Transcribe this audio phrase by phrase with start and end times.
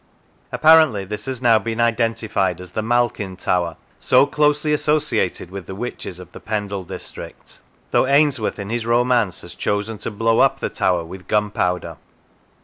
[0.51, 5.75] Apparently this has now been identified as the Malkin Tower, so closely associated with the
[5.75, 7.59] witches of the Pendie district,
[7.91, 11.97] though Ainsworth, in his romance, has chosen to blow up the tower with gunpowder.